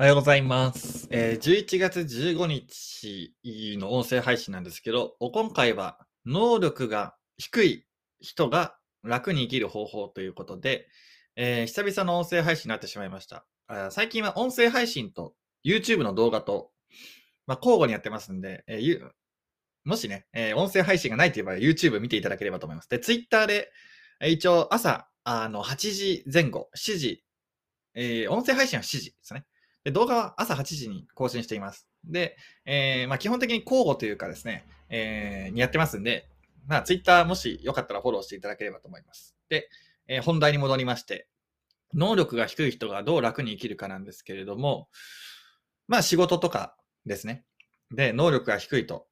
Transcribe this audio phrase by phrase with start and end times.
[0.00, 1.08] おはようございます。
[1.10, 3.34] えー11月15日
[3.76, 7.86] の音声配信なんですけど、今回は能力が低い
[8.18, 10.88] 人が楽に生きる方法ということで、
[11.36, 13.44] えー久々の音声配信になってしまいました。
[13.66, 15.34] あ最近は音声配信と
[15.66, 16.70] YouTube の動画と、
[17.46, 19.06] まあ、交互にやってますんで、えー
[19.84, 22.88] もしね、えー音声配信がないという場合は YouTube 見ていただければと思います。
[22.88, 23.70] で、Twitter で、
[24.26, 27.22] 一応朝、あの、8時前後、7時、
[27.92, 29.44] えー音声配信は7時ですね。
[29.90, 31.88] で、動画は朝8時に更新しています。
[32.04, 36.28] で、えーまあ、基本的に交互というかですね、えーにやってますんで、
[36.66, 39.36] まあ、Twitter もしよかったらフォローしていただければと思います。
[39.48, 39.68] で、
[40.08, 41.28] えー本題に戻りまして、
[41.94, 44.88] 能力が低い人がどう楽に生きるかなんですけれども、
[45.88, 47.44] まあ仕事とかですね。
[47.92, 49.08] で、能力が低いと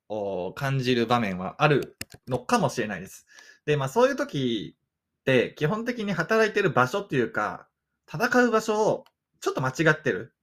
[0.54, 1.96] 感じる場面はある
[2.29, 3.26] のかもしれないです。
[3.66, 4.76] で、まあそういう時
[5.20, 7.68] って基本的に働いてる場所っていうか、
[8.10, 9.04] 戦う場所を
[9.40, 10.34] ちょっと間違ってる。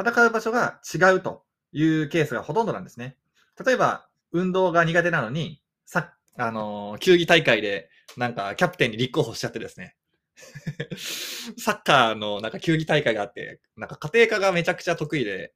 [0.00, 3.16] 戦う場所が違うというケースがほとんどなんですね。
[3.64, 9.96] 例えば、運動が苦手なのに、さ、あのー球技大会で、なんか、キャプテンに立候補しちゃってですね。
[11.58, 15.52] サッカーの、なんか、球技大会があって、なんか、家庭科がめちゃくちゃ得意で、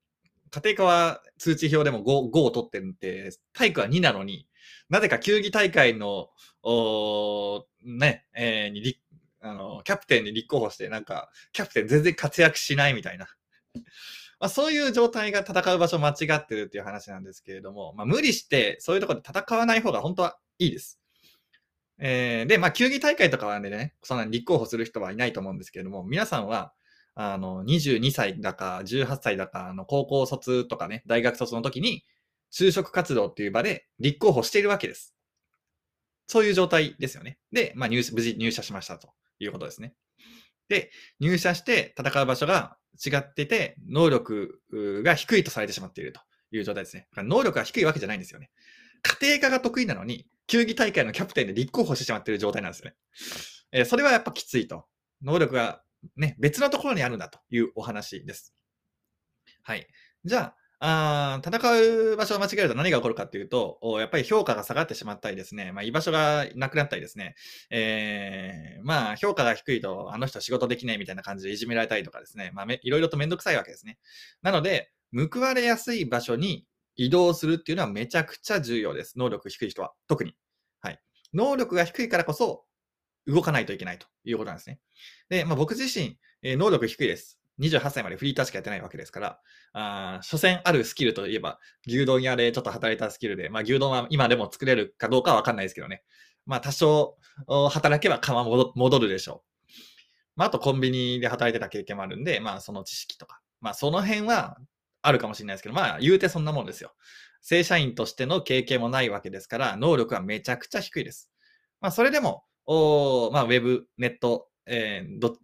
[0.50, 4.48] 家庭科は通知表でも 5, 5を取ってるんで、体育は2なのに、
[4.88, 6.28] なぜか球技大会の、
[6.62, 8.98] おね、えーに
[9.40, 13.26] あの、キャプテンに立候補して、なんか、キャプテン全然活躍しないみたいな。
[14.44, 21.00] まあ、そういう状態が戦う場所間違ってるっていう話なんですけれども、まあ、無理してそういうところで戦わない方が本当はいいです。
[21.98, 26.74] えーで、まあ、球技大会とかはね、そんなに立候補する人はいないと思うんですけれども、皆さんは、
[27.14, 32.04] あの、22歳だか、18歳だか、の、高校卒とかね、大学卒の時に、
[32.52, 35.14] 就職活動っていう場で立候補しているわけです。
[36.26, 37.38] そういう状態ですよね。
[37.50, 39.94] で、まあ、入無事入社しましたということですね。
[40.68, 44.60] で、入社して戦う場所が違ってて、能力
[45.02, 46.20] が低いとされてしまっていると
[46.50, 47.08] いう状態ですね。
[47.10, 48.50] だから能力が低いわけじゃないんですよね。
[49.02, 52.96] 家庭科が得意なのに、球技大会のキャプテンで立候補してしまっている状態なんですよね。
[53.72, 54.86] えーそれはやっぱきついと。
[55.22, 55.82] 能力が
[56.16, 58.54] ね、別のところにあるんだというお話です。
[59.62, 59.86] はい。
[60.24, 60.56] じゃあ、
[60.86, 67.36] あ戦う場所を間違えると何が起こるかっていうと、やっぱり評価が下がってしまったりですね、まあ、居場所がなくなったりですね、
[67.70, 73.98] えーまあ、評価が低いと、あの人仕事できないみたいな感じでいじめられたりとかですね、まあ、めいろいろとめんどくさいわけですね。
[74.42, 74.90] なので、
[75.32, 79.18] 報われやすい場所に移動するっていうのはめちゃくちゃ重要です。
[79.18, 79.92] 能力低い人は。
[80.06, 80.34] 特に。
[80.80, 81.00] はい。
[81.32, 82.64] 能力が低いからこそ、
[83.26, 84.80] 動かないといけないということなんですね。
[85.30, 87.40] で、まあ、僕自身、え能力低いです。
[87.60, 89.40] 28歳までフリーターしかやってないわけですから、
[89.72, 96.02] あー所詮あるスキルといえば、牛丼屋でちょっと働いたスキルで、まあ、牛丼は今でも作れるかどうかはわかんないですけどね。
[96.46, 97.16] まあ、多少
[97.70, 99.54] 働けば釜戻るでしょう。
[100.36, 104.58] まあ、あとコンビニで働いてた経験もあるんで、まあ、その知識とか、まあ、その辺は
[105.02, 106.92] あるかもしれないですけど、まあ、言うてそんなもんですよ。
[107.40, 111.30] 正社員としての経験もないわけですから、能力はめちゃくちゃ低いです。
[111.80, 115.36] まあ、それでも、おーまあ、ウェブ、ネット、えーど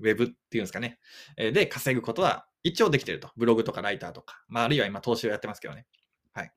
[0.00, 0.98] ウェブっていうんですかね、
[1.36, 3.30] えーで稼ぐことは一応できてると。
[3.36, 5.86] ブログとかライターとか、まあ、あるいは今投資をやってますけどね。
[6.32, 6.52] はい。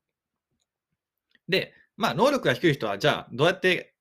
[1.47, 3.95] で、まあ、能力が低い人は、じゃあ、どうやって、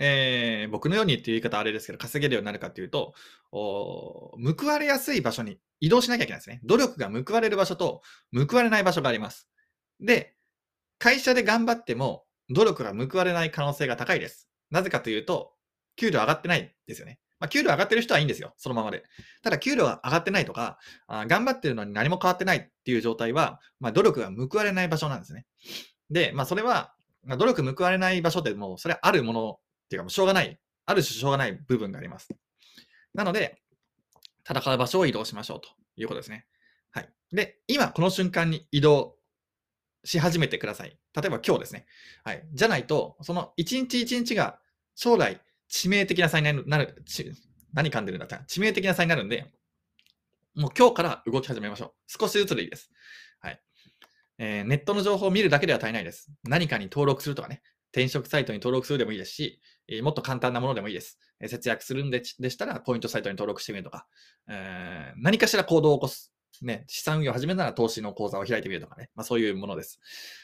[0.00, 3.14] えー僕のようにっていう言い方はあれですけど、稼げるようになるかっていうと、
[3.52, 6.60] お報われやすい場所に移動しなきゃいけないですね。
[6.64, 8.02] 努力が報われる場所と
[8.34, 9.48] 報われない場所があります。
[10.00, 10.34] で、
[10.98, 14.48] 会社で頑張っても、努力が報われない可能性が高いです。
[14.70, 15.52] なぜかというと、
[15.96, 17.20] 給料上がってないですよね。
[17.44, 18.54] まあ、給料上がってる人はいいんですよ。
[18.56, 19.04] そのままで。
[19.42, 25.44] ただ、給料が上がってないとか、あ頑張ってるのに何も変わってないっていう状態は、まあ、努力が報われない場所なんですね。
[26.10, 29.58] で、まあ、それは、まあ、努力報われない場所でもう、それはあるものっ
[29.90, 30.58] ていうか、もうしょうがない。
[30.86, 32.30] ある種しょうがない部分があります。
[33.12, 33.60] なので、
[34.48, 36.46] 戦う場所を移動しましょうということですね。
[36.92, 37.08] はい。
[37.30, 39.16] で、今、この瞬間に移動
[40.04, 40.98] し始めてください。
[41.14, 41.86] 例えば今日ですね。
[42.24, 42.42] はい。
[42.54, 44.58] じゃないと、その一日一日が
[44.94, 47.04] 将来致命的な差になる、なる
[47.72, 49.52] 何噛んでるんだった致命的な差になるんで、
[50.54, 51.92] もう今日から動き始めましょう。
[52.06, 52.90] 少しずつでいいです。
[53.40, 53.60] はい。
[54.38, 56.30] えーネットの情報を見るだけでは足りないです。
[56.44, 57.62] 何かに登録するとかね、
[57.92, 61.18] 転職サイトに登録するでもいいですし、えーもっと簡単なものでもいいです。
[61.40, 64.06] えー節約するんででしたら、ポイントサイトに登録してみるとか、
[64.48, 66.32] えー何かしら行動を起こす。
[66.62, 69.98] ね、資産運用を始めるなら投資の講座を開いてみるとかね、まあそういうものです。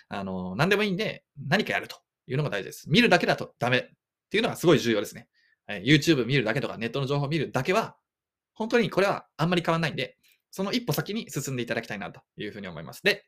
[0.09, 2.91] あの、何でもいいんで、何かやるというのが大事です。
[2.91, 3.91] 見るだけだとダメ
[4.31, 5.27] っていうのがすごい重要ですね。
[5.67, 7.97] えー YouTube 見るだけとか、ネットの情報を見るだけは、
[8.55, 10.17] 本当にこれはあんまり変わらないんで、
[10.53, 13.03] その一歩先に進んでいただきたいなというふうに思います。
[13.03, 13.27] で、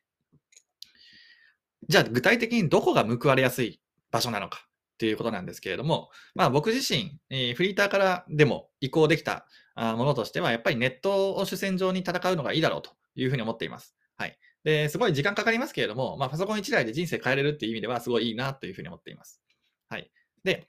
[1.88, 3.80] じゃあ具体的にどこが報われやすい
[4.12, 4.60] 場所なのか
[4.94, 13.96] っていうことなんですけれども、まあ僕自身、えフリーターからでも移行できたものとしては、やっぱりネットを主戦場に戦うのがいいだろうというふうに思っています。
[14.16, 14.38] はい。
[14.62, 19.40] で、すごい時間かかりますけれども、まあ、パソコン1台で人生変えれるっていう意味では、すごいいいなというふうに思っています。
[19.88, 20.10] はい。
[20.44, 20.66] で、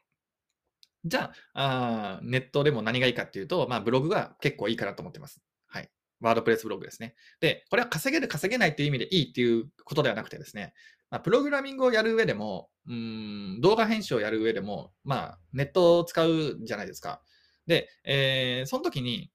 [1.05, 5.41] じゃあ、あネットでも何がいいかっていうと、まあ、ブログが結構いいかなと思ってます。
[5.67, 5.89] はい。
[6.21, 7.15] ワードプレスブログですね。
[7.41, 10.73] で、これは稼げる、稼げないっていう意味でいいっていうことではなくてですね、
[11.11, 17.21] まあ、プログラミングをやる上でも、うん、動画編集をやる上でも、まあ、ネットを使うじゃないですか。
[17.67, 19.29] で、えー、その時に、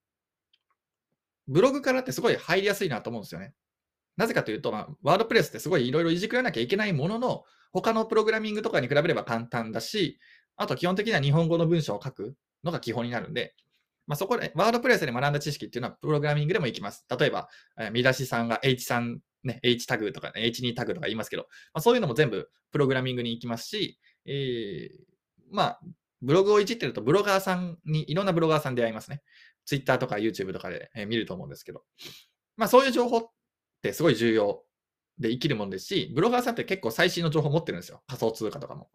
[1.46, 3.54] ブログからってすごい入りやすいなと思うんですよね。
[4.16, 10.18] なぜかというと、まあ、ワードプレスってすごいいろいろいじくらなきゃいけないものの、他のプログラミングとかに比べれば簡単だし、
[10.58, 13.54] あと基本的には日本語の文章を書くのが基本になるんで、
[14.06, 17.04] まあ、そこで、ワードプレスで学んだ知識っていうのは、プログラミングでもいきます。
[17.18, 24.98] 例えば、え見出しさんが H3 ね、H タグとか、ね、H2 タグとか言いますけど、まあ、そういうのも全部プログラミングに行きますし、えー、
[25.50, 25.80] まあ、
[26.20, 29.22] ブログをいじってると、ブロガーさんに、いろんなブロガーさん出会いますね。
[29.64, 31.84] Twitter とか YouTube とかで、え、見ると思うんですけど、
[32.56, 33.30] まあ、そういう情報っ
[33.82, 34.64] てすごい重要
[35.18, 38.02] で生きるもんですし、ブロガーさんって結構最新の情報持ってるんですよ。
[38.06, 38.90] 仮想通貨とかも。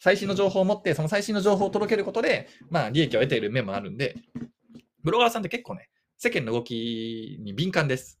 [0.00, 4.16] 最新の情報を持って、その最新の情報を届けることで、まあ、利益を得ている面もあるんで、
[5.04, 8.18] ブロガーさんって結構ね、世間の動きに敏感です。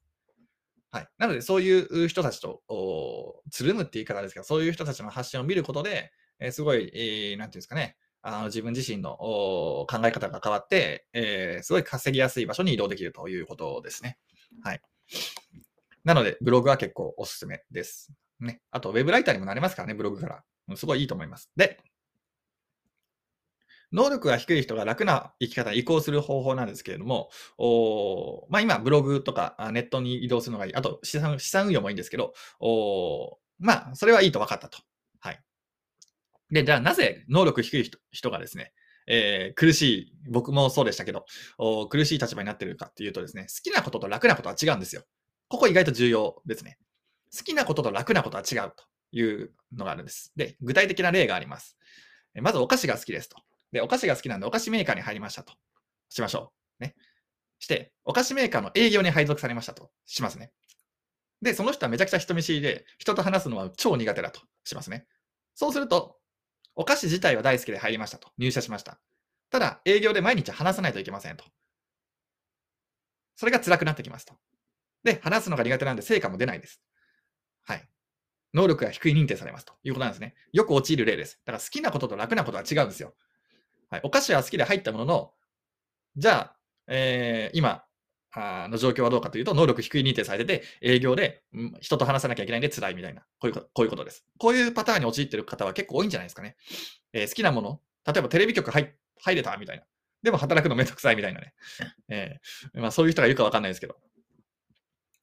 [0.92, 1.08] はい。
[1.18, 2.62] なので、そういう人たちと、
[3.50, 14.18] つるむって言い方ですけど、そういう人たちの発信を見ることで、えー、すごい、えー、なんていうんですかね、あの自分自身の考え方が変わって、えー、すごい稼ぎやすい場所に移動できるということですね。
[14.62, 14.80] はい。
[16.04, 18.12] なので、ブログは結構おすすめです。
[18.40, 18.60] ね。
[18.70, 20.42] あと、ウェブライターにもなれますからね、ブログから。
[20.76, 21.50] すごいいいと思います。
[21.56, 21.82] で、
[23.92, 30.74] 能力が低い人が楽な生き方に移行する方法なんですけれども、おまあ、今、ブログとかネットに移動するのがいい。
[30.74, 34.78] あと資産、資産運用もいいんですけど、おまあ、それはいいと分かったと。
[35.18, 35.40] はい。
[36.50, 38.72] で、じゃあなぜ能力低い人がですね、
[39.08, 41.24] えー、苦しい、僕もそうでしたけど
[41.58, 45.02] お、苦しい立場になっているかっていうとですね、好きなことと楽なことは違うんですよ。
[45.48, 46.78] ここ意外と重要ですね。
[47.36, 50.32] 好きなことと楽なことは違うというのがあるんです。
[50.36, 51.76] で、具体的な例があります。
[52.34, 53.36] まずお菓子が好きですと。
[53.72, 55.52] で、お菓子が好きなんで、お菓子メーカーに入りましたと。
[56.08, 56.82] しましょう。
[56.82, 56.94] ね。
[57.58, 59.90] して、お菓子メーカーの営業に配属されましたと。
[60.06, 60.52] しますね。
[61.42, 64.40] で、その人はめちゃくちゃ人見知りで、人と話すのは超苦手だと。
[64.64, 65.06] しますね。
[65.54, 66.18] そうすると、
[66.74, 68.30] お菓子自体は大好きで入りましたと。
[68.38, 69.00] 入社しました。
[69.50, 71.44] ただ、営業で毎日話さないといけませんと。
[73.36, 74.34] それが辛くなってきますと。
[75.02, 76.80] で、話すのが苦手なんで成果も出ないです。
[77.62, 77.88] はい。
[78.54, 80.34] 能力が低い認定されますということなんですね。
[80.52, 81.40] よく陥る例です。
[81.44, 83.14] だから好きなことと楽なことは違うんですよ。
[83.90, 85.32] はい、お菓子は好きで入ったものの、
[86.16, 86.56] じゃあ、
[86.88, 87.84] えー、今
[88.32, 94.24] あの状況はどうかというと、能力低い認定されてて、営業で、うん、人と話さなきゃいけないんで辛いみたいな、こういうこういうことです。
[94.38, 96.56] こういうパターンに陥ってる方は結構多いんじゃないですかね。
[97.12, 99.84] えー、好きなもの、例えばテレビ局入入れたみたいな。
[100.22, 101.54] でも働くのめんどくさいみたいなね。
[102.08, 103.96] えー、まあ、そういう人がいるかわかんないですけど。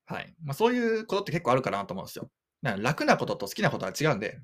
[0.05, 0.33] はい。
[0.43, 2.29] まあ、そういうことって結構あるかなと思うんですよ。
[2.61, 4.39] な楽なことと好きなことは違うんで、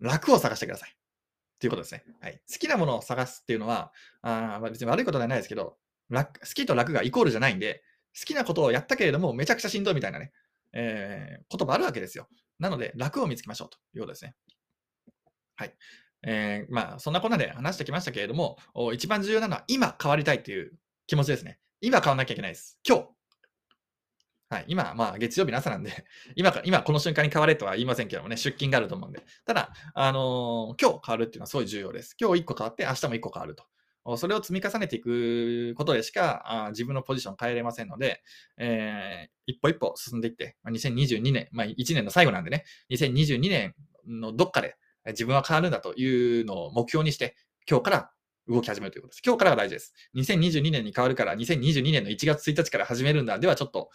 [0.00, 0.90] 楽を探してください。
[0.90, 2.04] っていうことですね。
[2.20, 2.40] はい。
[2.50, 3.92] 好きなものを探すっていうのは、
[4.22, 5.78] あ、別に悪いことではないですけど、
[6.10, 7.82] 楽好きと楽がイコールじゃないんで、
[8.18, 10.32] 好きなことをやったけれども、めちゃくちゃしんどいみたいなね、
[10.72, 12.28] えー、言葉あるわけですよ。
[12.58, 14.34] なので、楽を見つけましょうということですね。
[15.56, 15.74] はい。
[16.22, 18.58] えー、まあ、そんなこんなで話してきましたけれども、
[18.92, 20.72] 一番重要なのは、今変わりたいという
[21.06, 21.58] 気持ちですね。
[21.80, 22.78] 今変わらなきゃいけないです。
[22.86, 23.08] 今日、
[24.48, 26.04] はい、今、まあ、月曜日の朝なんで、
[26.36, 29.20] 今か、今この瞬間に変われとは言いませんけどもね、出勤があると思うんで。
[29.44, 32.16] ただ、あのー、今日変わるっていうのはすごい重要です。
[32.20, 33.64] 今日1個変わって、明日も1個変わると。
[34.16, 38.22] それを積み重ねていくことでしか、あ自分のポジション変えれませんので、
[38.56, 43.74] えー、一歩一歩進んでいって、2022年、まあ、1年の最後なんでね、2022年
[44.06, 47.34] のどっかで自分は変わるんだというのを目標にして、
[47.68, 48.10] 今日から
[48.48, 49.22] 動き始めるということです。
[49.26, 49.92] 今日からが大事です。
[50.14, 53.38] 2022年に変わるから、2022年の1月1日から始めるんだ。
[53.40, 53.90] ではちょっと、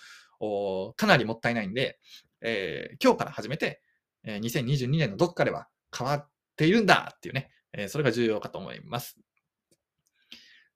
[0.97, 1.99] かなりもったいないんで、
[2.41, 3.81] えー、今日から始めて、
[4.23, 9.17] えー、2022年のどこかでは変わっているんだっていうね、えー、それが重要かと思います。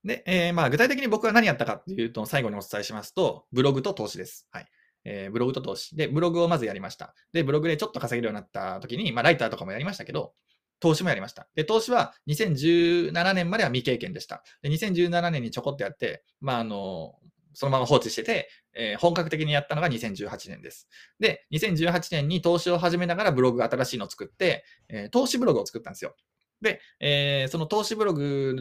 [0.04, 4.48] で、えー、まあ具体的に僕は何やったかっていうと、最後にお伝えしますと、ブログと投資です。
[4.52, 4.68] はい。
[5.04, 5.96] えー、ブログと投資。
[5.96, 7.14] で、ブログをまずやりました。
[7.34, 10.34] で、ブログでちょっと稼げるようになった時に、まあライターとかもやりましたけど、
[10.80, 11.48] 投資もやりました。
[11.56, 14.44] で、投資は2017年までは未経験でした。
[14.62, 17.16] で、2017年にちょこっとやって、まあ、あの、
[17.56, 20.88] そのまま放置してて、えー、本格的にやったのが2018年です。
[21.20, 26.16] で、2018年に投資を始めながらブログ新しいのを作って、えー、投資ブログを作ったんですよ。
[26.62, 28.56] で、えー、その投資ブログ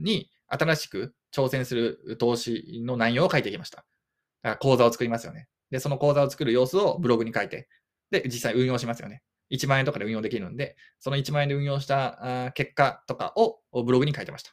[0.00, 3.78] に新しく挑戦する投資の内容を書いていきました。
[3.78, 5.48] だから講座を作りますよね。
[5.70, 7.68] で、その講座を作る様子をブログに書いて、
[8.10, 9.22] で、実際運用しますよね。
[9.50, 14.52] 1万円とかで運用できるんで、その1万円で運用した結果とかをブログに書いてました。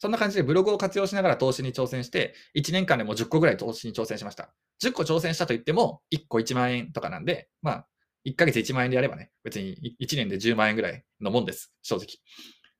[0.00, 4.50] そんな感じでブログを活用しながら投資に挑戦して、1年間でも10個ぐらい投資に挑戦しました。
[4.82, 7.86] 10個挑戦したと言っても、1個1万円とかなんで、まあ、
[8.24, 12.06] 1ヶ月1万円でやればね、別に1年で10万円ぐらいのもんです、正直。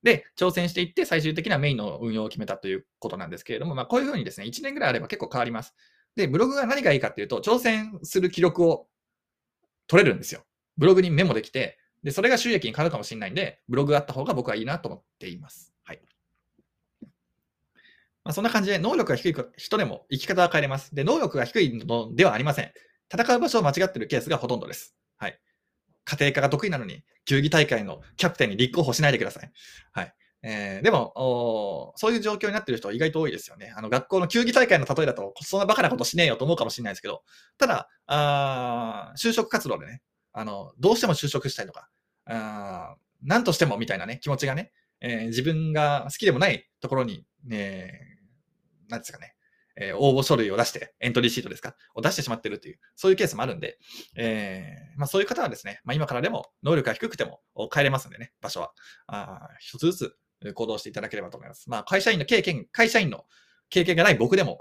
[0.02, 5.74] で、挑戦していって、最終的なメインの運用を決めたということなんですけれども、まあ、こういうふうにですね、1年ぐらいあれば結構変わります。
[6.16, 8.86] で、ブログが何がいいかっていうと、挑戦する記録を
[9.88, 10.42] 取れるんですよ。
[10.78, 15.74] ブログにメモできて、で、それが収益に変わるかもしれないんで、ブログがあった方が僕はいいなと思っています。
[18.24, 20.94] まあ、そんな感じで、能力が低い人でも生き方は変えれます。
[20.94, 22.72] で、能力が低いのではありません。
[23.12, 24.94] 戦う場所を間違ってるケースがほとんどです。
[25.16, 25.40] はい。
[26.04, 29.50] 家庭科が得意なのに、球技大会のキャプテンに立候補しないでください。
[29.92, 30.14] はい。
[30.42, 33.74] えー、でもそういう状況になってる人は意外と多いですよね。
[33.76, 37.22] あの学校の球技大会の例えだと、そんなバカなことしねえよと思うかもしれないですけど、
[37.58, 41.88] ただ、あ就職活動でね、あの、どうしても就職したいとか、
[42.24, 47.92] あ何としてもみたいなね、気持ちがね、えー、自分が好きでもないところに、ね、
[48.88, 49.34] なんですかね、
[49.76, 53.78] えー、応募書類を出して、エントリーシートですか、を出してしまってるという、そういうケースもあるんで、
[54.16, 57.40] えー、まあ、そういう方はですね、まあ、今からでも能力が低くても
[57.72, 58.72] 帰れますんでね、場所は。
[59.06, 60.16] あ一つずつ
[60.54, 61.68] 行動していただければと思います。
[61.70, 63.24] まあ、会社員の経験、会社員の
[63.68, 64.58] 経験がない僕でも、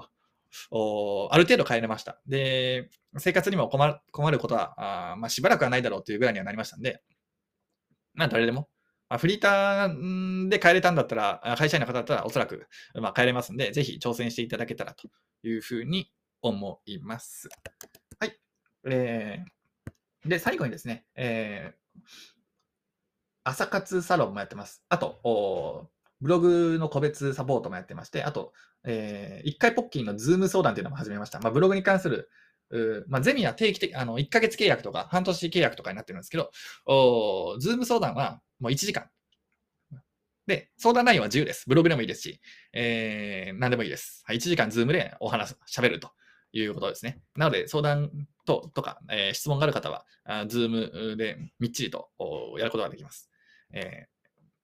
[0.72, 2.20] おある程度変えれました。
[2.26, 7.02] で、生活にも困る困ることは、あまあ、しばらくはないだろうというぐらいにはなりましたんで、
[8.14, 8.68] まあ、誰でも、
[9.10, 15.10] あ、フリーターで帰れたんだったら、会社員の方だったらおそらく、まあ、帰れますんで、ぜひ挑戦していただけたらと
[15.44, 16.12] いうふうに
[16.42, 17.50] 思います。
[18.20, 18.40] はい。
[18.86, 22.02] えー、で、最後にですね、えー、
[23.44, 24.84] 朝活サロンもやってます。
[24.90, 25.90] あと、
[26.22, 31.40] ブログの個別サポートもやってまして、あと、えー、1回ポッキーのズーム相談というのも始めました。
[31.40, 32.30] まあ、ブログに関する、
[33.08, 36.52] まあ、ゼミは定期的、あの、1ヶ月契約とか、半年契約とかになってるんですけど、
[36.86, 39.10] おズーム相談はもう1時間。
[40.46, 41.66] で、相談内容は自由です。
[41.68, 42.42] ブログでもいいですし、
[42.74, 44.24] えー、何でもいいです。
[44.26, 46.12] はい、1時間ズームでお話し、喋ると
[46.52, 47.22] いうことですね。
[47.36, 48.10] なので、相談
[48.46, 50.06] ととか、えー、質問がある方は、
[50.48, 52.10] ズームでみっちりと
[52.58, 53.30] やることができます。
[53.74, 54.20] えー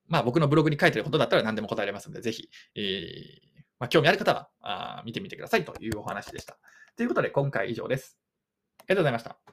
[0.08, 6.58] まあ、僕のブログに書いてることだったら何でも答えられますので、ぜひ、えーまあ、興味ある方はあ見てみてくださいというお話でした。
[6.96, 8.18] ということで、今回以上です。
[8.80, 9.46] ありがとうございました。